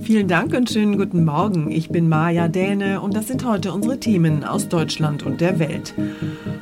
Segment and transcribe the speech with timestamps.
[0.00, 1.70] Vielen Dank und schönen guten Morgen.
[1.70, 5.92] Ich bin Maja Däne und das sind heute unsere Themen aus Deutschland und der Welt.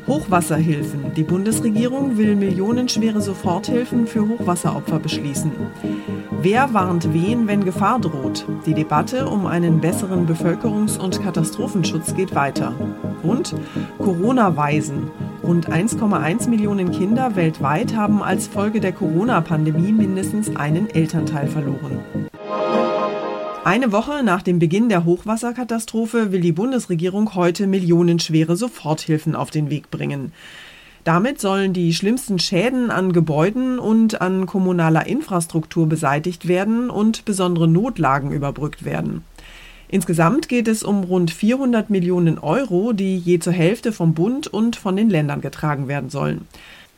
[0.06, 1.12] Hochwasserhilfen.
[1.14, 5.52] Die Bundesregierung will millionenschwere Soforthilfen für Hochwasseropfer beschließen.
[6.40, 8.46] Wer warnt wen, wenn Gefahr droht?
[8.64, 12.74] Die Debatte um einen besseren Bevölkerungs- und Katastrophenschutz geht weiter.
[13.22, 13.54] Und
[13.98, 15.10] Corona-Weisen.
[15.42, 22.00] Rund 1,1 Millionen Kinder weltweit haben als Folge der Corona-Pandemie mindestens einen Elternteil verloren.
[23.66, 29.70] Eine Woche nach dem Beginn der Hochwasserkatastrophe will die Bundesregierung heute millionenschwere Soforthilfen auf den
[29.70, 30.32] Weg bringen.
[31.02, 37.66] Damit sollen die schlimmsten Schäden an Gebäuden und an kommunaler Infrastruktur beseitigt werden und besondere
[37.66, 39.24] Notlagen überbrückt werden.
[39.88, 44.76] Insgesamt geht es um rund 400 Millionen Euro, die je zur Hälfte vom Bund und
[44.76, 46.46] von den Ländern getragen werden sollen.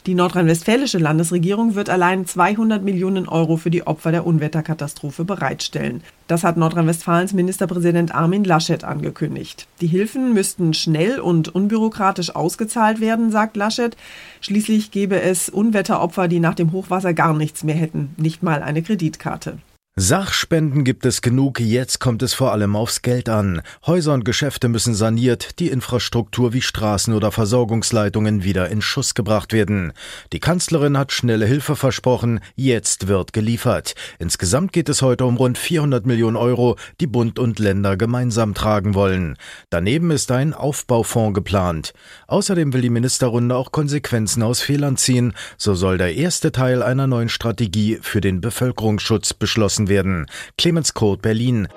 [0.08, 6.02] Die nordrhein-westfälische Landesregierung wird allein 200 Millionen Euro für die Opfer der Unwetterkatastrophe bereitstellen.
[6.28, 9.66] Das hat Nordrhein-Westfalens Ministerpräsident Armin Laschet angekündigt.
[9.82, 13.98] Die Hilfen müssten schnell und unbürokratisch ausgezahlt werden, sagt Laschet.
[14.40, 18.80] Schließlich gäbe es Unwetteropfer, die nach dem Hochwasser gar nichts mehr hätten, nicht mal eine
[18.80, 19.58] Kreditkarte.
[20.00, 23.62] Sachspenden gibt es genug, jetzt kommt es vor allem aufs Geld an.
[23.84, 29.52] Häuser und Geschäfte müssen saniert, die Infrastruktur wie Straßen oder Versorgungsleitungen wieder in Schuss gebracht
[29.52, 29.92] werden.
[30.32, 33.96] Die Kanzlerin hat schnelle Hilfe versprochen, jetzt wird geliefert.
[34.20, 38.94] Insgesamt geht es heute um rund 400 Millionen Euro, die Bund und Länder gemeinsam tragen
[38.94, 39.36] wollen.
[39.68, 41.92] Daneben ist ein Aufbaufonds geplant.
[42.28, 45.34] Außerdem will die Ministerrunde auch Konsequenzen aus Fehlern ziehen.
[45.56, 50.26] So soll der erste Teil einer neuen Strategie für den Bevölkerungsschutz beschlossen werden.
[50.56, 51.68] Clemens Kurt, Berlin.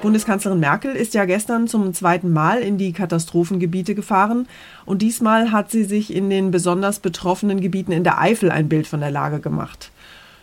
[0.00, 4.46] Bundeskanzlerin Merkel ist ja gestern zum zweiten Mal in die Katastrophengebiete gefahren
[4.86, 8.86] und diesmal hat sie sich in den besonders betroffenen Gebieten in der Eifel ein Bild
[8.86, 9.90] von der Lage gemacht.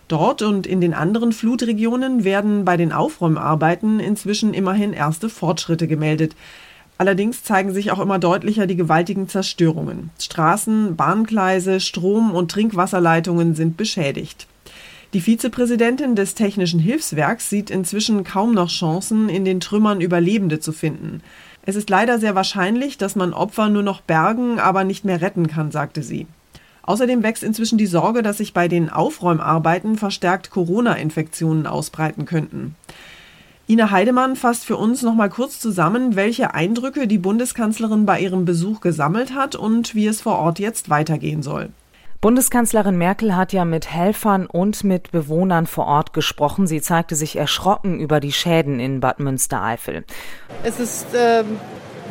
[0.08, 6.36] Dort und in den anderen Flutregionen werden bei den Aufräumarbeiten inzwischen immerhin erste Fortschritte gemeldet.
[6.98, 10.12] Allerdings zeigen sich auch immer deutlicher die gewaltigen Zerstörungen.
[10.20, 14.48] Straßen, Bahngleise, Strom- und Trinkwasserleitungen sind beschädigt.
[15.14, 20.72] Die Vizepräsidentin des Technischen Hilfswerks sieht inzwischen kaum noch Chancen, in den Trümmern Überlebende zu
[20.72, 21.22] finden.
[21.66, 25.48] Es ist leider sehr wahrscheinlich, dass man Opfer nur noch bergen, aber nicht mehr retten
[25.48, 26.28] kann, sagte sie.
[26.84, 32.76] Außerdem wächst inzwischen die Sorge, dass sich bei den Aufräumarbeiten verstärkt Corona-Infektionen ausbreiten könnten.
[33.68, 38.46] Ina Heidemann fasst für uns noch mal kurz zusammen, welche Eindrücke die Bundeskanzlerin bei ihrem
[38.46, 41.70] Besuch gesammelt hat und wie es vor Ort jetzt weitergehen soll.
[42.26, 46.66] Bundeskanzlerin Merkel hat ja mit Helfern und mit Bewohnern vor Ort gesprochen.
[46.66, 50.04] Sie zeigte sich erschrocken über die Schäden in Bad Münstereifel.
[50.64, 51.44] Es ist äh,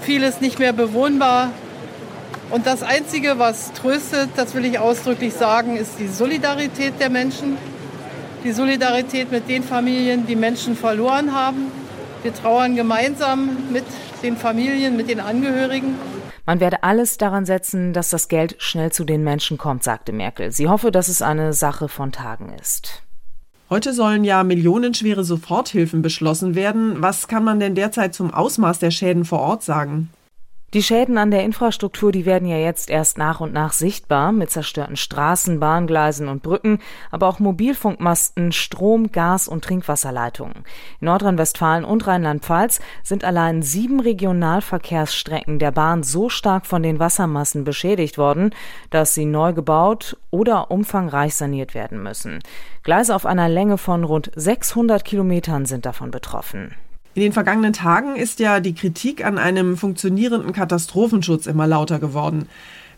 [0.02, 1.50] vieles nicht mehr bewohnbar.
[2.50, 7.56] Und das Einzige, was tröstet, das will ich ausdrücklich sagen, ist die Solidarität der Menschen.
[8.44, 11.72] Die Solidarität mit den Familien, die Menschen verloren haben.
[12.22, 13.84] Wir trauern gemeinsam mit
[14.22, 15.96] den Familien, mit den Angehörigen.
[16.46, 20.52] Man werde alles daran setzen, dass das Geld schnell zu den Menschen kommt, sagte Merkel.
[20.52, 23.02] Sie hoffe, dass es eine Sache von Tagen ist.
[23.70, 27.00] Heute sollen ja millionenschwere Soforthilfen beschlossen werden.
[27.00, 30.11] Was kann man denn derzeit zum Ausmaß der Schäden vor Ort sagen?
[30.75, 34.50] Die Schäden an der Infrastruktur, die werden ja jetzt erst nach und nach sichtbar mit
[34.50, 36.81] zerstörten Straßen, Bahngleisen und Brücken,
[37.12, 40.65] aber auch Mobilfunkmasten, Strom, Gas und Trinkwasserleitungen.
[41.00, 47.62] In Nordrhein-Westfalen und Rheinland-Pfalz sind allein sieben Regionalverkehrsstrecken der Bahn so stark von den Wassermassen
[47.62, 48.50] beschädigt worden,
[48.91, 52.41] dass sie neu gebaut oder umfangreich saniert werden müssen.
[52.82, 56.75] Gleise auf einer Länge von rund 600 Kilometern sind davon betroffen.
[57.14, 62.49] In den vergangenen Tagen ist ja die Kritik an einem funktionierenden Katastrophenschutz immer lauter geworden.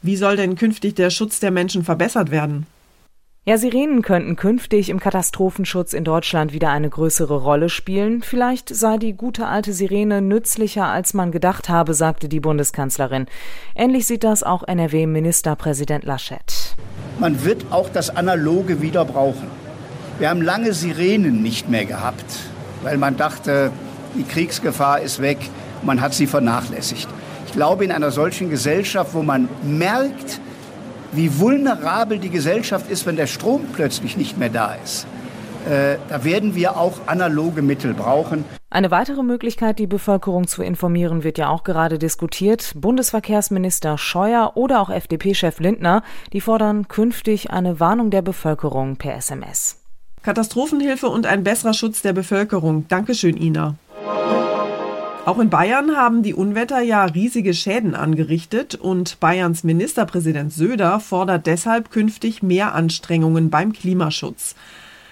[0.01, 2.67] Wie soll denn künftig der Schutz der Menschen verbessert werden?
[3.45, 8.23] Ja, Sirenen könnten künftig im Katastrophenschutz in Deutschland wieder eine größere Rolle spielen.
[8.23, 13.27] Vielleicht sei die gute alte Sirene nützlicher, als man gedacht habe, sagte die Bundeskanzlerin.
[13.75, 16.75] Ähnlich sieht das auch NRW-Ministerpräsident Laschet.
[17.21, 19.49] Man wird auch das Analoge wieder brauchen.
[20.19, 22.25] Wir haben lange Sirenen nicht mehr gehabt,
[22.83, 23.71] weil man dachte,
[24.17, 25.39] die Kriegsgefahr ist weg,
[25.83, 27.09] man hat sie vernachlässigt.
[27.47, 30.41] Ich glaube, in einer solchen Gesellschaft, wo man merkt,
[31.13, 35.07] wie vulnerabel die Gesellschaft ist, wenn der Strom plötzlich nicht mehr da ist,
[35.69, 38.45] äh, da werden wir auch analoge Mittel brauchen.
[38.71, 42.73] Eine weitere Möglichkeit, die Bevölkerung zu informieren, wird ja auch gerade diskutiert.
[42.77, 49.83] Bundesverkehrsminister Scheuer oder auch FDP-Chef Lindner, die fordern künftig eine Warnung der Bevölkerung per SMS.
[50.23, 52.87] Katastrophenhilfe und ein besserer Schutz der Bevölkerung.
[52.89, 53.77] Dankeschön, Ina.
[55.27, 61.47] Auch in Bayern haben die Unwetter ja riesige Schäden angerichtet und Bayerns Ministerpräsident Söder fordert
[61.47, 64.55] deshalb künftig mehr Anstrengungen beim Klimaschutz.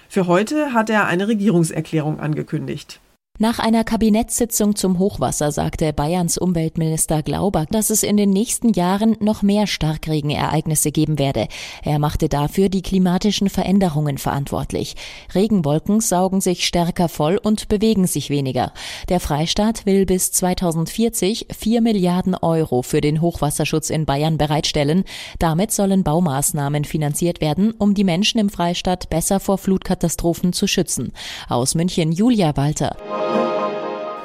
[0.09, 3.01] Für heute hat er eine Regierungserklärung angekündigt.
[3.41, 9.17] Nach einer Kabinettssitzung zum Hochwasser sagte Bayerns Umweltminister Glauber, dass es in den nächsten Jahren
[9.19, 11.49] noch mehr Starkregenereignisse geben werde.
[11.83, 14.95] Er machte dafür die klimatischen Veränderungen verantwortlich.
[15.35, 18.73] Regenwolken saugen sich stärker voll und bewegen sich weniger.
[19.09, 25.03] Der Freistaat will bis 2040 vier Milliarden Euro für den Hochwasserschutz in Bayern bereitstellen.
[25.41, 31.13] Damit sollen Baumaßnahmen finanziert werden, um die Menschen im Freistaat besser vor Flutkatastrophen zu schützen.
[31.49, 32.97] Aus München Julia Walter.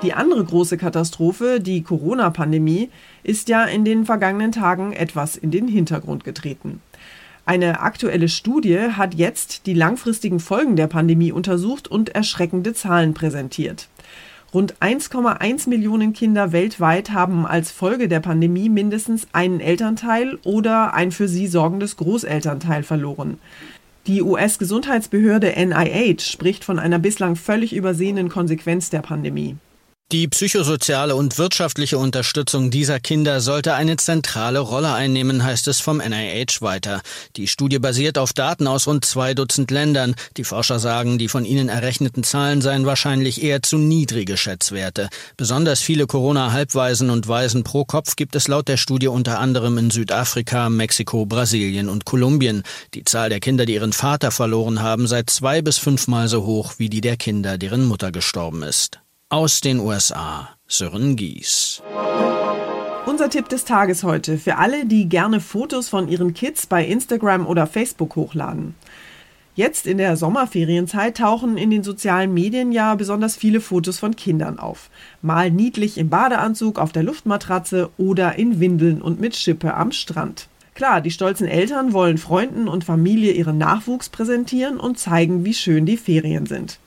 [0.02, 2.90] Die andere große Katastrophe, die Corona-Pandemie,
[3.24, 6.82] ist ja in den vergangenen Tagen etwas in den Hintergrund getreten.
[7.46, 13.90] Eine aktuelle Studie hat jetzt die langfristigen Folgen der Pandemie untersucht und erschreckende Zahlen präsentiert.
[14.54, 21.12] Rund 1,1 Millionen Kinder weltweit haben als Folge der Pandemie mindestens einen Elternteil oder ein
[21.12, 23.38] für sie sorgendes Großelternteil verloren.
[24.08, 29.58] Die US-Gesundheitsbehörde NIH spricht von einer bislang völlig übersehenen Konsequenz der Pandemie.
[30.12, 35.98] Die psychosoziale und wirtschaftliche Unterstützung dieser Kinder sollte eine zentrale Rolle einnehmen, heißt es vom
[35.98, 37.04] NIH weiter.
[37.36, 40.16] Die Studie basiert auf Daten aus rund zwei Dutzend Ländern.
[40.36, 45.10] Die Forscher sagen, die von ihnen errechneten Zahlen seien wahrscheinlich eher zu niedrige Schätzwerte.
[45.38, 49.92] Besonders viele Corona-Halbwaisen und Waisen pro Kopf gibt es laut der Studie unter anderem in
[49.92, 52.64] Südafrika, Mexiko, Brasilien und Kolumbien.
[52.96, 56.74] Die Zahl der Kinder, die ihren Vater verloren haben, sei zwei bis fünfmal so hoch
[56.80, 59.02] wie die der Kinder, deren Mutter gestorben ist.
[59.32, 61.84] Aus den USA, Sören Gies.
[63.06, 67.46] Unser Tipp des Tages heute für alle, die gerne Fotos von ihren Kids bei Instagram
[67.46, 68.74] oder Facebook hochladen.
[69.54, 74.58] Jetzt in der Sommerferienzeit tauchen in den sozialen Medien ja besonders viele Fotos von Kindern
[74.58, 74.90] auf.
[75.22, 80.48] Mal niedlich im Badeanzug auf der Luftmatratze oder in Windeln und mit Schippe am Strand.
[80.74, 85.86] Klar, die stolzen Eltern wollen Freunden und Familie ihren Nachwuchs präsentieren und zeigen, wie schön
[85.86, 86.80] die Ferien sind.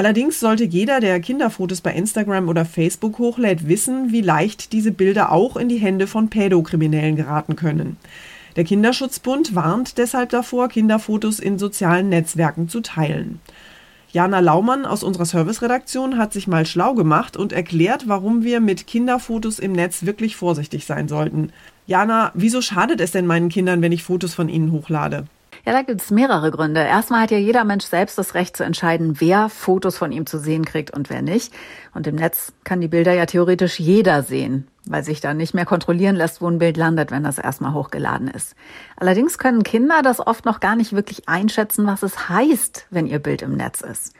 [0.00, 5.30] Allerdings sollte jeder, der Kinderfotos bei Instagram oder Facebook hochlädt, wissen, wie leicht diese Bilder
[5.30, 7.98] auch in die Hände von Pädokriminellen geraten können.
[8.56, 13.40] Der Kinderschutzbund warnt deshalb davor, Kinderfotos in sozialen Netzwerken zu teilen.
[14.10, 18.86] Jana Laumann aus unserer Serviceredaktion hat sich mal schlau gemacht und erklärt, warum wir mit
[18.86, 21.52] Kinderfotos im Netz wirklich vorsichtig sein sollten.
[21.86, 25.26] Jana, wieso schadet es denn meinen Kindern, wenn ich Fotos von ihnen hochlade?
[25.66, 26.80] Ja, da gibt es mehrere Gründe.
[26.80, 30.38] Erstmal hat ja jeder Mensch selbst das Recht zu entscheiden, wer Fotos von ihm zu
[30.38, 31.52] sehen kriegt und wer nicht.
[31.92, 35.66] Und im Netz kann die Bilder ja theoretisch jeder sehen, weil sich dann nicht mehr
[35.66, 38.54] kontrollieren lässt, wo ein Bild landet, wenn das erstmal hochgeladen ist.
[38.96, 43.18] Allerdings können Kinder das oft noch gar nicht wirklich einschätzen, was es heißt, wenn ihr
[43.18, 44.14] Bild im Netz ist.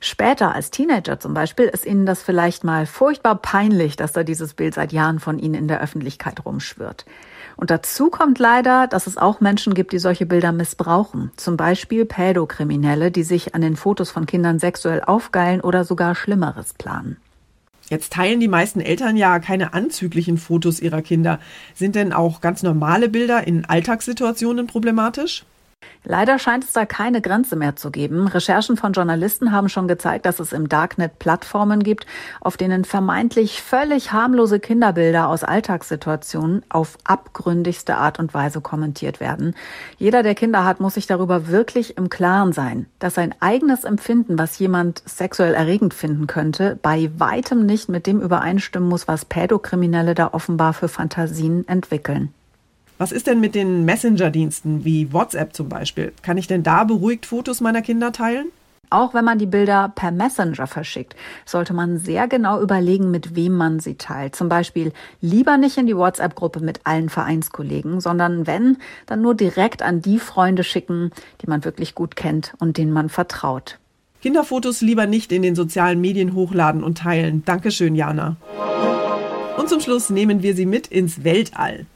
[0.00, 4.52] Später als Teenager zum Beispiel ist ihnen das vielleicht mal furchtbar peinlich, dass da dieses
[4.52, 7.06] Bild seit Jahren von ihnen in der Öffentlichkeit rumschwirrt.
[7.56, 11.30] Und dazu kommt leider, dass es auch Menschen gibt, die solche Bilder missbrauchen.
[11.36, 16.74] Zum Beispiel Pädokriminelle, die sich an den Fotos von Kindern sexuell aufgeilen oder sogar Schlimmeres
[16.74, 17.16] planen.
[17.90, 21.38] Jetzt teilen die meisten Eltern ja keine anzüglichen Fotos ihrer Kinder.
[21.74, 25.44] Sind denn auch ganz normale Bilder in Alltagssituationen problematisch?
[26.06, 28.28] Leider scheint es da keine Grenze mehr zu geben.
[28.28, 32.04] Recherchen von Journalisten haben schon gezeigt, dass es im Darknet Plattformen gibt,
[32.40, 39.54] auf denen vermeintlich völlig harmlose Kinderbilder aus Alltagssituationen auf abgründigste Art und Weise kommentiert werden.
[39.96, 44.38] Jeder, der Kinder hat, muss sich darüber wirklich im Klaren sein, dass sein eigenes Empfinden,
[44.38, 50.14] was jemand sexuell erregend finden könnte, bei weitem nicht mit dem übereinstimmen muss, was Pädokriminelle
[50.14, 52.34] da offenbar für Fantasien entwickeln.
[52.96, 56.12] Was ist denn mit den Messenger-Diensten wie WhatsApp zum Beispiel?
[56.22, 58.46] Kann ich denn da beruhigt Fotos meiner Kinder teilen?
[58.88, 63.54] Auch wenn man die Bilder per Messenger verschickt, sollte man sehr genau überlegen, mit wem
[63.54, 64.36] man sie teilt.
[64.36, 69.82] Zum Beispiel lieber nicht in die WhatsApp-Gruppe mit allen Vereinskollegen, sondern wenn, dann nur direkt
[69.82, 71.10] an die Freunde schicken,
[71.42, 73.80] die man wirklich gut kennt und denen man vertraut.
[74.22, 77.44] Kinderfotos lieber nicht in den sozialen Medien hochladen und teilen.
[77.44, 78.36] Dankeschön, Jana.
[79.56, 81.86] Und zum Schluss nehmen wir Sie mit ins Weltall.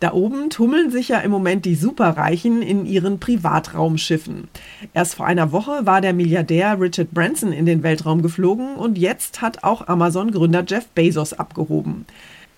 [0.00, 4.48] Da oben tummeln sich ja im Moment die Superreichen in ihren Privatraumschiffen.
[4.94, 9.42] Erst vor einer Woche war der Milliardär Richard Branson in den Weltraum geflogen und jetzt
[9.42, 12.06] hat auch Amazon-Gründer Jeff Bezos abgehoben.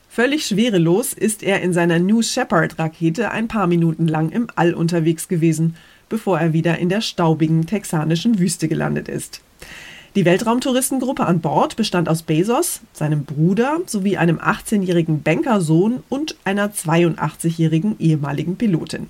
[0.09, 5.27] Völlig schwerelos ist er in seiner New Shepard-Rakete ein paar Minuten lang im All unterwegs
[5.27, 5.75] gewesen,
[6.09, 9.41] bevor er wieder in der staubigen texanischen Wüste gelandet ist.
[10.15, 16.71] Die Weltraumtouristengruppe an Bord bestand aus Bezos, seinem Bruder sowie einem 18-jährigen Bankersohn und einer
[16.71, 19.09] 82-jährigen ehemaligen Pilotin.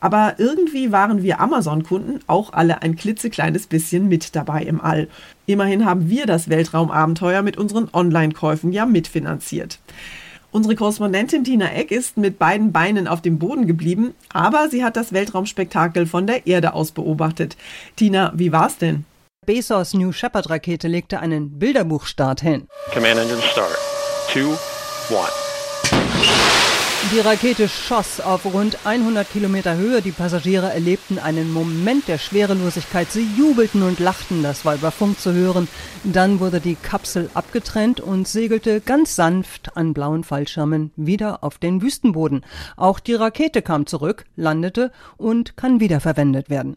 [0.00, 5.06] Aber irgendwie waren wir Amazon-Kunden auch alle ein klitzekleines bisschen mit dabei im All.
[5.46, 9.78] Immerhin haben wir das Weltraumabenteuer mit unseren Online-Käufen ja mitfinanziert.
[10.50, 14.96] Unsere Korrespondentin Tina Eck ist mit beiden Beinen auf dem Boden geblieben, aber sie hat
[14.96, 17.56] das Weltraumspektakel von der Erde aus beobachtet.
[17.94, 19.04] Tina, wie war's denn?
[19.44, 22.68] Bezos New Shepard Rakete legte einen Bilderbuchstart hin.
[22.94, 23.76] Command Engine Start.
[24.32, 24.50] Two,
[25.10, 25.28] one.
[27.10, 30.00] Die Rakete schoss auf rund 100 Kilometer Höhe.
[30.00, 33.10] Die Passagiere erlebten einen Moment der Schwerelosigkeit.
[33.10, 35.66] Sie jubelten und lachten, das war über Funk zu hören.
[36.04, 41.82] Dann wurde die Kapsel abgetrennt und segelte ganz sanft an blauen Fallschirmen wieder auf den
[41.82, 42.44] Wüstenboden.
[42.76, 46.76] Auch die Rakete kam zurück, landete und kann wiederverwendet werden.